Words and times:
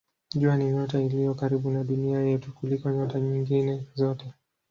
Jua 0.35 0.57
ni 0.57 0.71
nyota 0.71 1.01
iliyo 1.01 1.33
karibu 1.33 1.69
na 1.71 1.83
Dunia 1.83 2.19
yetu 2.19 2.53
kuliko 2.53 2.91
nyota 2.91 3.19
nyingine 3.19 3.87
zote. 3.93 4.33